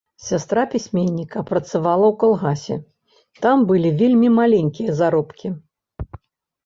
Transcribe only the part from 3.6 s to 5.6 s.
былі вельмі маленькія заробкі.